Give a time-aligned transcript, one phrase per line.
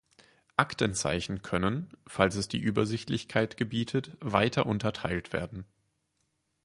[0.57, 5.63] Aktenzeichen können, falls es die Übersichtlichkeit gebietet, weiter unterteilt werden.